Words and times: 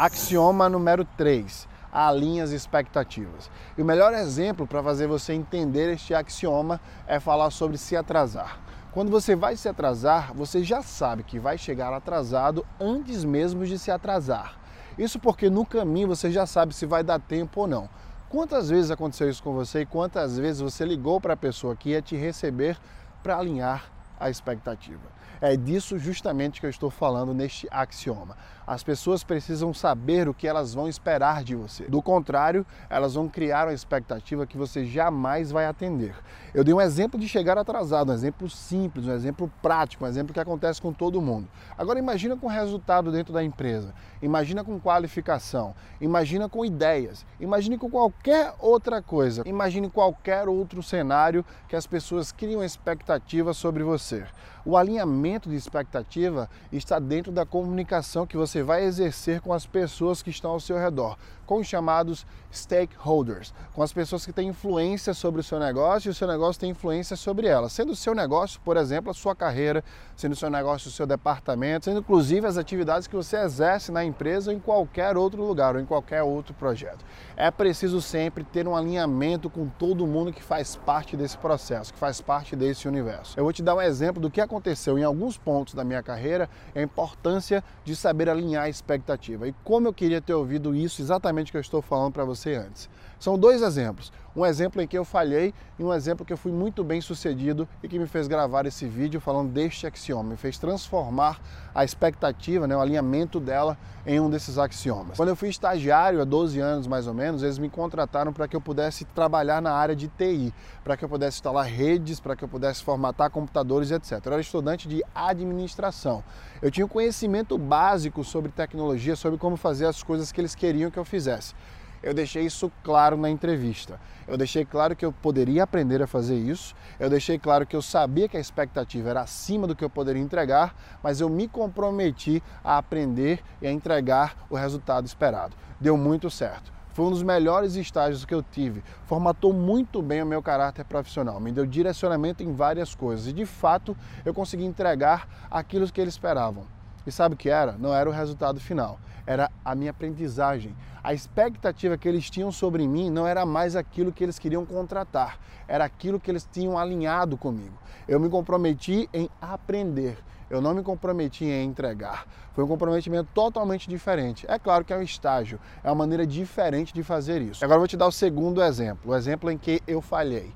Axioma 0.00 0.68
número 0.68 1.04
3. 1.16 1.66
Alinhe 1.90 2.40
as 2.40 2.50
expectativas. 2.50 3.50
E 3.76 3.82
o 3.82 3.84
melhor 3.84 4.14
exemplo 4.14 4.64
para 4.64 4.80
fazer 4.80 5.08
você 5.08 5.32
entender 5.32 5.92
este 5.92 6.14
axioma 6.14 6.80
é 7.04 7.18
falar 7.18 7.50
sobre 7.50 7.76
se 7.76 7.96
atrasar. 7.96 8.60
Quando 8.92 9.10
você 9.10 9.34
vai 9.34 9.56
se 9.56 9.68
atrasar, 9.68 10.32
você 10.32 10.62
já 10.62 10.82
sabe 10.82 11.24
que 11.24 11.40
vai 11.40 11.58
chegar 11.58 11.92
atrasado 11.92 12.64
antes 12.78 13.24
mesmo 13.24 13.66
de 13.66 13.76
se 13.76 13.90
atrasar. 13.90 14.60
Isso 14.96 15.18
porque 15.18 15.50
no 15.50 15.66
caminho 15.66 16.06
você 16.06 16.30
já 16.30 16.46
sabe 16.46 16.76
se 16.76 16.86
vai 16.86 17.02
dar 17.02 17.18
tempo 17.18 17.62
ou 17.62 17.66
não. 17.66 17.88
Quantas 18.28 18.68
vezes 18.70 18.92
aconteceu 18.92 19.28
isso 19.28 19.42
com 19.42 19.52
você 19.52 19.80
e 19.80 19.86
quantas 19.86 20.38
vezes 20.38 20.62
você 20.62 20.84
ligou 20.84 21.20
para 21.20 21.34
a 21.34 21.36
pessoa 21.36 21.74
que 21.74 21.90
ia 21.90 22.00
te 22.00 22.14
receber 22.14 22.78
para 23.20 23.36
alinhar 23.36 23.90
a 24.20 24.30
expectativa? 24.30 25.18
É 25.40 25.56
disso 25.56 25.98
justamente 25.98 26.60
que 26.60 26.66
eu 26.66 26.70
estou 26.70 26.90
falando 26.90 27.32
neste 27.32 27.68
axioma. 27.70 28.36
As 28.68 28.82
pessoas 28.82 29.24
precisam 29.24 29.72
saber 29.72 30.28
o 30.28 30.34
que 30.34 30.46
elas 30.46 30.74
vão 30.74 30.86
esperar 30.86 31.42
de 31.42 31.56
você. 31.56 31.84
Do 31.84 32.02
contrário, 32.02 32.66
elas 32.90 33.14
vão 33.14 33.26
criar 33.26 33.66
uma 33.66 33.72
expectativa 33.72 34.46
que 34.46 34.58
você 34.58 34.84
jamais 34.84 35.50
vai 35.50 35.64
atender. 35.64 36.14
Eu 36.52 36.62
dei 36.62 36.74
um 36.74 36.80
exemplo 36.80 37.18
de 37.18 37.26
chegar 37.26 37.56
atrasado, 37.56 38.10
um 38.10 38.14
exemplo 38.14 38.46
simples, 38.50 39.06
um 39.06 39.12
exemplo 39.14 39.50
prático, 39.62 40.04
um 40.04 40.06
exemplo 40.06 40.34
que 40.34 40.40
acontece 40.40 40.82
com 40.82 40.92
todo 40.92 41.18
mundo. 41.22 41.48
Agora 41.78 41.98
imagina 41.98 42.36
com 42.36 42.46
resultado 42.46 43.10
dentro 43.10 43.32
da 43.32 43.42
empresa, 43.42 43.94
imagina 44.20 44.62
com 44.62 44.78
qualificação, 44.78 45.74
imagina 45.98 46.46
com 46.46 46.62
ideias, 46.62 47.24
imagine 47.40 47.78
com 47.78 47.88
qualquer 47.88 48.52
outra 48.58 49.00
coisa, 49.00 49.44
imagine 49.46 49.88
qualquer 49.88 50.46
outro 50.46 50.82
cenário 50.82 51.42
que 51.70 51.74
as 51.74 51.86
pessoas 51.86 52.32
criam 52.32 52.62
expectativa 52.62 53.54
sobre 53.54 53.82
você. 53.82 54.26
O 54.68 54.76
alinhamento 54.76 55.48
de 55.48 55.56
expectativa 55.56 56.50
está 56.70 56.98
dentro 56.98 57.32
da 57.32 57.46
comunicação 57.46 58.26
que 58.26 58.36
você 58.36 58.57
vai 58.62 58.84
exercer 58.84 59.40
com 59.40 59.52
as 59.52 59.66
pessoas 59.66 60.22
que 60.22 60.30
estão 60.30 60.50
ao 60.52 60.60
seu 60.60 60.78
redor, 60.78 61.16
com 61.48 61.60
os 61.60 61.66
chamados 61.66 62.26
stakeholders, 62.52 63.54
com 63.74 63.82
as 63.82 63.90
pessoas 63.90 64.26
que 64.26 64.32
têm 64.34 64.48
influência 64.48 65.14
sobre 65.14 65.40
o 65.40 65.44
seu 65.44 65.58
negócio 65.58 66.08
e 66.08 66.10
o 66.10 66.14
seu 66.14 66.28
negócio 66.28 66.60
tem 66.60 66.70
influência 66.70 67.16
sobre 67.16 67.46
elas, 67.46 67.72
sendo 67.72 67.92
o 67.92 67.96
seu 67.96 68.14
negócio, 68.14 68.60
por 68.62 68.76
exemplo, 68.76 69.10
a 69.10 69.14
sua 69.14 69.34
carreira, 69.34 69.82
sendo 70.14 70.32
o 70.32 70.36
seu 70.36 70.50
negócio 70.50 70.88
o 70.88 70.92
seu 70.92 71.06
departamento, 71.06 71.86
sendo 71.86 72.00
inclusive 72.00 72.46
as 72.46 72.58
atividades 72.58 73.08
que 73.08 73.16
você 73.16 73.38
exerce 73.38 73.90
na 73.90 74.04
empresa 74.04 74.50
ou 74.50 74.56
em 74.56 74.60
qualquer 74.60 75.16
outro 75.16 75.42
lugar 75.42 75.74
ou 75.74 75.80
em 75.80 75.86
qualquer 75.86 76.22
outro 76.22 76.52
projeto. 76.52 77.02
É 77.34 77.50
preciso 77.50 78.02
sempre 78.02 78.44
ter 78.44 78.68
um 78.68 78.76
alinhamento 78.76 79.48
com 79.48 79.66
todo 79.66 80.06
mundo 80.06 80.32
que 80.32 80.42
faz 80.42 80.76
parte 80.76 81.16
desse 81.16 81.38
processo, 81.38 81.94
que 81.94 81.98
faz 81.98 82.20
parte 82.20 82.54
desse 82.54 82.86
universo. 82.86 83.38
Eu 83.40 83.44
vou 83.44 83.52
te 83.54 83.62
dar 83.62 83.74
um 83.74 83.80
exemplo 83.80 84.20
do 84.20 84.30
que 84.30 84.40
aconteceu 84.40 84.98
em 84.98 85.02
alguns 85.02 85.38
pontos 85.38 85.72
da 85.72 85.82
minha 85.82 86.02
carreira, 86.02 86.48
a 86.74 86.82
importância 86.82 87.64
de 87.84 87.96
saber 87.96 88.28
alinhar 88.28 88.64
a 88.64 88.68
expectativa. 88.68 89.48
E 89.48 89.54
como 89.64 89.88
eu 89.88 89.94
queria 89.94 90.20
ter 90.20 90.34
ouvido 90.34 90.74
isso 90.74 91.00
exatamente 91.00 91.37
que 91.46 91.56
eu 91.56 91.60
estou 91.60 91.80
falando 91.80 92.12
para 92.12 92.24
você 92.24 92.54
antes. 92.54 92.88
São 93.18 93.38
dois 93.38 93.62
exemplos. 93.62 94.12
Um 94.38 94.46
exemplo 94.46 94.80
em 94.80 94.86
que 94.86 94.96
eu 94.96 95.04
falhei 95.04 95.52
e 95.80 95.82
um 95.82 95.92
exemplo 95.92 96.24
que 96.24 96.32
eu 96.32 96.36
fui 96.36 96.52
muito 96.52 96.84
bem 96.84 97.00
sucedido 97.00 97.68
e 97.82 97.88
que 97.88 97.98
me 97.98 98.06
fez 98.06 98.28
gravar 98.28 98.66
esse 98.66 98.86
vídeo 98.86 99.20
falando 99.20 99.50
deste 99.50 99.84
axioma, 99.84 100.30
me 100.30 100.36
fez 100.36 100.56
transformar 100.56 101.40
a 101.74 101.84
expectativa, 101.84 102.64
né, 102.64 102.76
o 102.76 102.80
alinhamento 102.80 103.40
dela 103.40 103.76
em 104.06 104.20
um 104.20 104.30
desses 104.30 104.56
axiomas. 104.56 105.16
Quando 105.16 105.30
eu 105.30 105.34
fui 105.34 105.48
estagiário 105.48 106.22
há 106.22 106.24
12 106.24 106.60
anos 106.60 106.86
mais 106.86 107.08
ou 107.08 107.14
menos, 107.14 107.42
eles 107.42 107.58
me 107.58 107.68
contrataram 107.68 108.32
para 108.32 108.46
que 108.46 108.54
eu 108.54 108.60
pudesse 108.60 109.04
trabalhar 109.06 109.60
na 109.60 109.72
área 109.72 109.96
de 109.96 110.06
TI, 110.06 110.54
para 110.84 110.96
que 110.96 111.04
eu 111.04 111.08
pudesse 111.08 111.38
instalar 111.38 111.66
redes, 111.66 112.20
para 112.20 112.36
que 112.36 112.44
eu 112.44 112.48
pudesse 112.48 112.84
formatar 112.84 113.30
computadores, 113.30 113.90
etc. 113.90 114.24
Eu 114.24 114.32
era 114.34 114.40
estudante 114.40 114.86
de 114.86 115.02
administração. 115.12 116.22
Eu 116.62 116.70
tinha 116.70 116.86
um 116.86 116.88
conhecimento 116.88 117.58
básico 117.58 118.22
sobre 118.22 118.52
tecnologia, 118.52 119.16
sobre 119.16 119.36
como 119.36 119.56
fazer 119.56 119.86
as 119.86 120.00
coisas 120.00 120.30
que 120.30 120.40
eles 120.40 120.54
queriam 120.54 120.92
que 120.92 120.98
eu 120.98 121.04
fizesse. 121.04 121.56
Eu 122.02 122.14
deixei 122.14 122.44
isso 122.44 122.70
claro 122.82 123.16
na 123.16 123.28
entrevista. 123.28 124.00
Eu 124.26 124.36
deixei 124.36 124.64
claro 124.64 124.94
que 124.94 125.04
eu 125.04 125.12
poderia 125.12 125.62
aprender 125.62 126.02
a 126.02 126.06
fazer 126.06 126.36
isso. 126.36 126.74
Eu 127.00 127.08
deixei 127.08 127.38
claro 127.38 127.66
que 127.66 127.74
eu 127.74 127.82
sabia 127.82 128.28
que 128.28 128.36
a 128.36 128.40
expectativa 128.40 129.10
era 129.10 129.22
acima 129.22 129.66
do 129.66 129.74
que 129.74 129.84
eu 129.84 129.90
poderia 129.90 130.22
entregar, 130.22 130.74
mas 131.02 131.20
eu 131.20 131.28
me 131.28 131.48
comprometi 131.48 132.42
a 132.62 132.78
aprender 132.78 133.42
e 133.60 133.66
a 133.66 133.72
entregar 133.72 134.36
o 134.50 134.56
resultado 134.56 135.06
esperado. 135.06 135.56
Deu 135.80 135.96
muito 135.96 136.30
certo. 136.30 136.78
Foi 136.92 137.06
um 137.06 137.10
dos 137.10 137.22
melhores 137.22 137.76
estágios 137.76 138.24
que 138.24 138.34
eu 138.34 138.42
tive. 138.42 138.82
Formatou 139.06 139.52
muito 139.52 140.02
bem 140.02 140.20
o 140.20 140.26
meu 140.26 140.42
caráter 140.42 140.84
profissional, 140.84 141.38
me 141.38 141.52
deu 141.52 141.64
direcionamento 141.64 142.42
em 142.42 142.52
várias 142.52 142.92
coisas 142.92 143.28
e 143.28 143.32
de 143.32 143.46
fato 143.46 143.96
eu 144.24 144.34
consegui 144.34 144.64
entregar 144.64 145.46
aquilo 145.48 145.86
que 145.92 146.00
eles 146.00 146.14
esperavam. 146.14 146.77
E 147.08 147.10
sabe 147.10 147.34
o 147.34 147.38
que 147.38 147.48
era? 147.48 147.72
Não 147.78 147.94
era 147.94 148.06
o 148.06 148.12
resultado 148.12 148.60
final, 148.60 149.00
era 149.26 149.50
a 149.64 149.74
minha 149.74 149.92
aprendizagem. 149.92 150.76
A 151.02 151.14
expectativa 151.14 151.96
que 151.96 152.06
eles 152.06 152.28
tinham 152.28 152.52
sobre 152.52 152.86
mim 152.86 153.08
não 153.08 153.26
era 153.26 153.46
mais 153.46 153.74
aquilo 153.74 154.12
que 154.12 154.22
eles 154.22 154.38
queriam 154.38 154.66
contratar, 154.66 155.38
era 155.66 155.86
aquilo 155.86 156.20
que 156.20 156.30
eles 156.30 156.46
tinham 156.52 156.76
alinhado 156.76 157.38
comigo. 157.38 157.72
Eu 158.06 158.20
me 158.20 158.28
comprometi 158.28 159.08
em 159.10 159.30
aprender, 159.40 160.18
eu 160.50 160.60
não 160.60 160.74
me 160.74 160.82
comprometi 160.82 161.46
em 161.46 161.64
entregar. 161.64 162.26
Foi 162.52 162.62
um 162.62 162.68
comprometimento 162.68 163.30
totalmente 163.32 163.88
diferente. 163.88 164.44
É 164.46 164.58
claro 164.58 164.84
que 164.84 164.92
é 164.92 164.96
um 164.98 165.02
estágio, 165.02 165.58
é 165.82 165.88
uma 165.88 165.94
maneira 165.94 166.26
diferente 166.26 166.92
de 166.92 167.02
fazer 167.02 167.40
isso. 167.40 167.64
Agora 167.64 167.76
eu 167.76 167.80
vou 167.80 167.88
te 167.88 167.96
dar 167.96 168.06
o 168.06 168.12
segundo 168.12 168.62
exemplo, 168.62 169.12
o 169.12 169.16
exemplo 169.16 169.50
em 169.50 169.56
que 169.56 169.80
eu 169.86 170.02
falhei. 170.02 170.52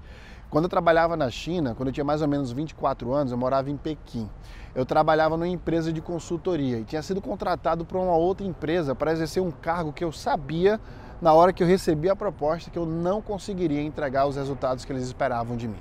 Quando 0.52 0.64
eu 0.64 0.68
trabalhava 0.68 1.16
na 1.16 1.30
China, 1.30 1.74
quando 1.74 1.88
eu 1.88 1.94
tinha 1.94 2.04
mais 2.04 2.20
ou 2.20 2.28
menos 2.28 2.52
24 2.52 3.10
anos, 3.10 3.32
eu 3.32 3.38
morava 3.38 3.70
em 3.70 3.76
Pequim. 3.78 4.28
Eu 4.74 4.84
trabalhava 4.84 5.34
numa 5.34 5.48
empresa 5.48 5.90
de 5.90 6.02
consultoria 6.02 6.78
e 6.78 6.84
tinha 6.84 7.00
sido 7.00 7.22
contratado 7.22 7.86
por 7.86 7.96
uma 7.96 8.14
outra 8.14 8.46
empresa 8.46 8.94
para 8.94 9.12
exercer 9.12 9.42
um 9.42 9.50
cargo 9.50 9.94
que 9.94 10.04
eu 10.04 10.12
sabia 10.12 10.78
na 11.22 11.32
hora 11.32 11.54
que 11.54 11.62
eu 11.62 11.66
recebi 11.66 12.10
a 12.10 12.14
proposta 12.14 12.70
que 12.70 12.78
eu 12.78 12.84
não 12.84 13.22
conseguiria 13.22 13.80
entregar 13.80 14.26
os 14.26 14.36
resultados 14.36 14.84
que 14.84 14.92
eles 14.92 15.04
esperavam 15.04 15.56
de 15.56 15.66
mim. 15.66 15.80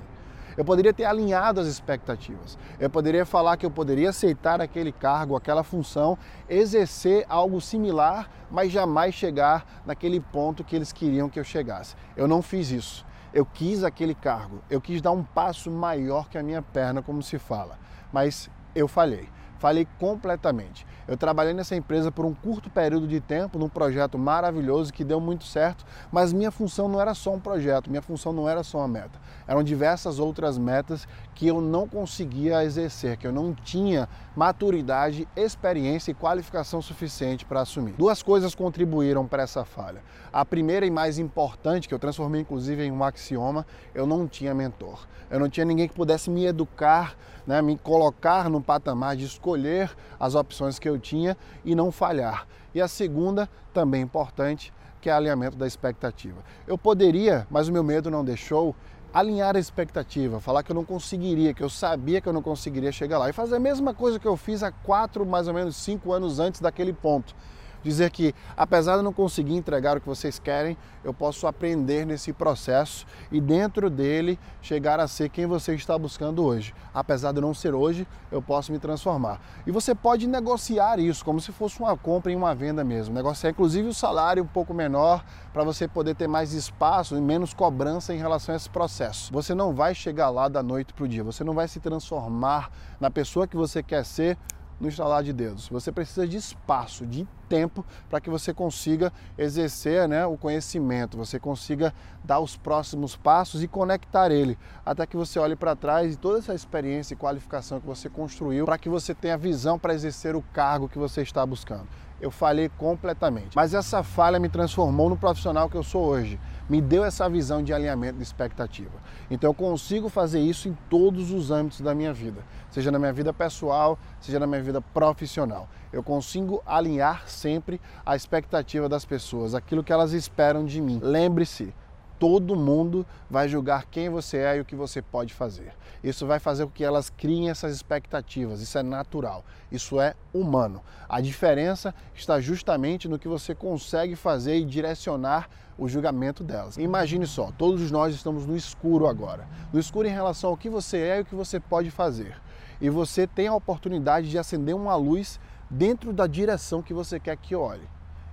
Eu 0.56 0.64
poderia 0.64 0.94
ter 0.94 1.04
alinhado 1.04 1.60
as 1.60 1.66
expectativas. 1.66 2.56
Eu 2.80 2.88
poderia 2.88 3.26
falar 3.26 3.58
que 3.58 3.66
eu 3.66 3.70
poderia 3.70 4.08
aceitar 4.08 4.62
aquele 4.62 4.90
cargo, 4.90 5.36
aquela 5.36 5.62
função, 5.62 6.16
exercer 6.48 7.26
algo 7.28 7.60
similar, 7.60 8.30
mas 8.50 8.72
jamais 8.72 9.14
chegar 9.14 9.82
naquele 9.84 10.18
ponto 10.18 10.64
que 10.64 10.74
eles 10.74 10.92
queriam 10.92 11.28
que 11.28 11.38
eu 11.38 11.44
chegasse. 11.44 11.94
Eu 12.16 12.26
não 12.26 12.40
fiz 12.40 12.70
isso. 12.70 13.11
Eu 13.32 13.46
quis 13.46 13.82
aquele 13.82 14.14
cargo, 14.14 14.60
eu 14.68 14.80
quis 14.80 15.00
dar 15.00 15.12
um 15.12 15.22
passo 15.22 15.70
maior 15.70 16.28
que 16.28 16.36
a 16.36 16.42
minha 16.42 16.60
perna, 16.60 17.02
como 17.02 17.22
se 17.22 17.38
fala, 17.38 17.78
mas 18.12 18.50
eu 18.74 18.86
falhei. 18.86 19.28
Falei 19.62 19.86
completamente. 20.00 20.84
Eu 21.06 21.16
trabalhei 21.16 21.54
nessa 21.54 21.76
empresa 21.76 22.10
por 22.10 22.24
um 22.24 22.34
curto 22.34 22.68
período 22.68 23.06
de 23.06 23.20
tempo, 23.20 23.60
num 23.60 23.68
projeto 23.68 24.18
maravilhoso 24.18 24.92
que 24.92 25.04
deu 25.04 25.20
muito 25.20 25.44
certo, 25.44 25.84
mas 26.10 26.32
minha 26.32 26.50
função 26.50 26.88
não 26.88 27.00
era 27.00 27.14
só 27.14 27.32
um 27.32 27.38
projeto, 27.38 27.88
minha 27.88 28.02
função 28.02 28.32
não 28.32 28.48
era 28.48 28.64
só 28.64 28.78
uma 28.78 28.88
meta. 28.88 29.20
Eram 29.46 29.62
diversas 29.62 30.18
outras 30.18 30.58
metas 30.58 31.06
que 31.32 31.46
eu 31.46 31.60
não 31.60 31.86
conseguia 31.86 32.64
exercer, 32.64 33.16
que 33.16 33.24
eu 33.24 33.32
não 33.32 33.54
tinha 33.54 34.08
maturidade, 34.34 35.28
experiência 35.36 36.10
e 36.10 36.14
qualificação 36.14 36.80
suficiente 36.80 37.44
para 37.44 37.60
assumir. 37.60 37.92
Duas 37.92 38.22
coisas 38.22 38.54
contribuíram 38.54 39.26
para 39.26 39.42
essa 39.42 39.64
falha. 39.64 40.02
A 40.32 40.44
primeira 40.44 40.86
e 40.86 40.90
mais 40.90 41.18
importante, 41.18 41.86
que 41.88 41.94
eu 41.94 41.98
transformei 41.98 42.40
inclusive 42.40 42.82
em 42.82 42.90
um 42.90 43.04
axioma, 43.04 43.66
eu 43.94 44.06
não 44.06 44.26
tinha 44.26 44.54
mentor. 44.54 45.06
Eu 45.30 45.38
não 45.38 45.48
tinha 45.48 45.64
ninguém 45.64 45.88
que 45.88 45.94
pudesse 45.94 46.30
me 46.30 46.46
educar, 46.46 47.16
né, 47.46 47.60
me 47.60 47.76
colocar 47.76 48.48
no 48.48 48.60
patamar 48.60 49.16
de 49.16 49.24
escolher 49.24 49.90
as 50.18 50.34
opções 50.34 50.78
que 50.78 50.88
eu 50.88 50.98
tinha 50.98 51.36
e 51.64 51.74
não 51.74 51.90
falhar. 51.90 52.46
E 52.74 52.80
a 52.80 52.88
segunda, 52.88 53.48
também 53.72 54.02
importante, 54.02 54.72
que 55.00 55.10
é 55.10 55.12
alinhamento 55.12 55.56
da 55.56 55.66
expectativa. 55.66 56.42
Eu 56.66 56.78
poderia, 56.78 57.46
mas 57.50 57.68
o 57.68 57.72
meu 57.72 57.82
medo 57.82 58.10
não 58.10 58.24
deixou, 58.24 58.74
alinhar 59.12 59.56
a 59.56 59.58
expectativa, 59.58 60.40
falar 60.40 60.62
que 60.62 60.72
eu 60.72 60.74
não 60.74 60.84
conseguiria, 60.84 61.52
que 61.52 61.62
eu 61.62 61.68
sabia 61.68 62.20
que 62.20 62.28
eu 62.28 62.32
não 62.32 62.42
conseguiria 62.42 62.90
chegar 62.90 63.18
lá. 63.18 63.28
E 63.28 63.32
fazer 63.32 63.56
a 63.56 63.60
mesma 63.60 63.92
coisa 63.92 64.18
que 64.18 64.26
eu 64.26 64.36
fiz 64.36 64.62
há 64.62 64.72
quatro, 64.72 65.26
mais 65.26 65.48
ou 65.48 65.54
menos 65.54 65.76
cinco 65.76 66.12
anos 66.12 66.38
antes 66.38 66.60
daquele 66.60 66.92
ponto 66.92 67.34
dizer 67.82 68.10
que, 68.10 68.34
apesar 68.56 68.96
de 68.96 69.02
não 69.02 69.12
conseguir 69.12 69.54
entregar 69.54 69.96
o 69.96 70.00
que 70.00 70.06
vocês 70.06 70.38
querem, 70.38 70.76
eu 71.04 71.12
posso 71.12 71.46
aprender 71.46 72.06
nesse 72.06 72.32
processo 72.32 73.06
e, 73.30 73.40
dentro 73.40 73.90
dele, 73.90 74.38
chegar 74.60 75.00
a 75.00 75.08
ser 75.08 75.28
quem 75.28 75.46
você 75.46 75.74
está 75.74 75.98
buscando 75.98 76.44
hoje. 76.44 76.74
Apesar 76.94 77.32
de 77.32 77.40
não 77.40 77.52
ser 77.52 77.74
hoje, 77.74 78.06
eu 78.30 78.40
posso 78.40 78.72
me 78.72 78.78
transformar. 78.78 79.40
E 79.66 79.70
você 79.70 79.94
pode 79.94 80.26
negociar 80.26 80.98
isso 80.98 81.24
como 81.24 81.40
se 81.40 81.52
fosse 81.52 81.80
uma 81.80 81.96
compra 81.96 82.30
e 82.30 82.36
uma 82.36 82.54
venda 82.54 82.84
mesmo. 82.84 83.14
Negociar, 83.14 83.50
inclusive, 83.50 83.88
o 83.88 83.94
salário 83.94 84.42
um 84.42 84.46
pouco 84.46 84.72
menor 84.72 85.24
para 85.52 85.64
você 85.64 85.88
poder 85.88 86.14
ter 86.14 86.28
mais 86.28 86.52
espaço 86.52 87.16
e 87.16 87.20
menos 87.20 87.52
cobrança 87.52 88.14
em 88.14 88.18
relação 88.18 88.54
a 88.54 88.56
esse 88.56 88.70
processo. 88.70 89.32
Você 89.32 89.54
não 89.54 89.74
vai 89.74 89.94
chegar 89.94 90.30
lá 90.30 90.48
da 90.48 90.62
noite 90.62 90.92
para 90.92 91.04
o 91.04 91.08
dia, 91.08 91.24
você 91.24 91.44
não 91.44 91.54
vai 91.54 91.68
se 91.68 91.80
transformar 91.80 92.70
na 93.00 93.10
pessoa 93.10 93.46
que 93.46 93.56
você 93.56 93.82
quer 93.82 94.04
ser 94.04 94.38
no 94.80 94.88
instalar 94.88 95.22
de 95.22 95.32
dedos. 95.32 95.68
Você 95.68 95.92
precisa 95.92 96.26
de 96.26 96.36
espaço, 96.36 97.06
de 97.06 97.26
tempo 97.48 97.84
para 98.08 98.20
que 98.20 98.30
você 98.30 98.54
consiga 98.54 99.12
exercer 99.36 100.08
né, 100.08 100.24
o 100.24 100.36
conhecimento, 100.36 101.16
você 101.16 101.38
consiga 101.38 101.94
dar 102.24 102.40
os 102.40 102.56
próximos 102.56 103.14
passos 103.14 103.62
e 103.62 103.68
conectar 103.68 104.30
ele, 104.30 104.58
até 104.84 105.06
que 105.06 105.16
você 105.16 105.38
olhe 105.38 105.54
para 105.54 105.76
trás 105.76 106.14
e 106.14 106.16
toda 106.16 106.38
essa 106.38 106.54
experiência 106.54 107.14
e 107.14 107.16
qualificação 107.16 107.80
que 107.80 107.86
você 107.86 108.08
construiu 108.08 108.64
para 108.64 108.78
que 108.78 108.88
você 108.88 109.14
tenha 109.14 109.36
visão 109.36 109.78
para 109.78 109.94
exercer 109.94 110.34
o 110.34 110.42
cargo 110.52 110.88
que 110.88 110.98
você 110.98 111.22
está 111.22 111.44
buscando 111.44 111.86
eu 112.22 112.30
falhei 112.30 112.68
completamente. 112.78 113.56
Mas 113.56 113.74
essa 113.74 114.04
falha 114.04 114.38
me 114.38 114.48
transformou 114.48 115.10
no 115.10 115.16
profissional 115.16 115.68
que 115.68 115.76
eu 115.76 115.82
sou 115.82 116.04
hoje. 116.04 116.38
Me 116.68 116.80
deu 116.80 117.04
essa 117.04 117.28
visão 117.28 117.62
de 117.62 117.72
alinhamento 117.72 118.16
de 118.16 118.22
expectativa. 118.22 118.92
Então 119.30 119.50
eu 119.50 119.54
consigo 119.54 120.08
fazer 120.08 120.40
isso 120.40 120.68
em 120.68 120.76
todos 120.88 121.30
os 121.30 121.50
âmbitos 121.50 121.80
da 121.80 121.94
minha 121.94 122.12
vida, 122.12 122.42
seja 122.70 122.90
na 122.90 122.98
minha 122.98 123.12
vida 123.12 123.32
pessoal, 123.32 123.98
seja 124.20 124.38
na 124.38 124.46
minha 124.46 124.62
vida 124.62 124.80
profissional. 124.80 125.68
Eu 125.92 126.02
consigo 126.02 126.62
alinhar 126.64 127.28
sempre 127.28 127.80
a 128.04 128.16
expectativa 128.16 128.88
das 128.88 129.04
pessoas, 129.04 129.54
aquilo 129.54 129.84
que 129.84 129.92
elas 129.92 130.12
esperam 130.12 130.64
de 130.64 130.80
mim. 130.80 130.98
Lembre-se, 131.02 131.74
todo 132.22 132.54
mundo 132.54 133.04
vai 133.28 133.48
julgar 133.48 133.84
quem 133.86 134.08
você 134.08 134.36
é 134.36 134.56
e 134.56 134.60
o 134.60 134.64
que 134.64 134.76
você 134.76 135.02
pode 135.02 135.34
fazer. 135.34 135.74
Isso 136.04 136.24
vai 136.24 136.38
fazer 136.38 136.64
com 136.66 136.70
que 136.70 136.84
elas 136.84 137.10
criem 137.10 137.50
essas 137.50 137.74
expectativas. 137.74 138.60
Isso 138.60 138.78
é 138.78 138.82
natural, 138.84 139.44
isso 139.72 140.00
é 140.00 140.14
humano. 140.32 140.80
A 141.08 141.20
diferença 141.20 141.92
está 142.14 142.40
justamente 142.40 143.08
no 143.08 143.18
que 143.18 143.26
você 143.26 143.56
consegue 143.56 144.14
fazer 144.14 144.54
e 144.54 144.64
direcionar 144.64 145.50
o 145.76 145.88
julgamento 145.88 146.44
delas. 146.44 146.76
Imagine 146.76 147.26
só, 147.26 147.50
todos 147.58 147.90
nós 147.90 148.14
estamos 148.14 148.46
no 148.46 148.56
escuro 148.56 149.08
agora. 149.08 149.48
No 149.72 149.80
escuro 149.80 150.06
em 150.06 150.12
relação 150.12 150.50
ao 150.50 150.56
que 150.56 150.70
você 150.70 150.98
é 150.98 151.18
e 151.18 151.22
o 151.22 151.24
que 151.24 151.34
você 151.34 151.58
pode 151.58 151.90
fazer. 151.90 152.40
E 152.80 152.88
você 152.88 153.26
tem 153.26 153.48
a 153.48 153.54
oportunidade 153.56 154.30
de 154.30 154.38
acender 154.38 154.76
uma 154.76 154.94
luz 154.94 155.40
dentro 155.68 156.12
da 156.12 156.28
direção 156.28 156.82
que 156.82 156.94
você 156.94 157.18
quer 157.18 157.36
que 157.36 157.56
olhe. 157.56 157.88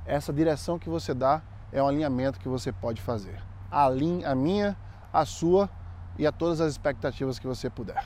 Essa 0.05 0.31
direção 0.31 0.77
que 0.77 0.89
você 0.89 1.11
dá 1.11 1.41
é 1.71 1.81
um 1.81 1.87
alinhamento 1.87 2.39
que 2.39 2.47
você 2.47 2.71
pode 2.71 3.01
fazer 3.01 3.49
a 3.71 4.35
minha, 4.35 4.77
a 5.11 5.25
sua 5.25 5.69
e 6.17 6.25
a 6.25 6.31
todas 6.31 6.59
as 6.61 6.71
expectativas 6.71 7.39
que 7.39 7.47
você 7.47 7.69
puder. 7.69 8.05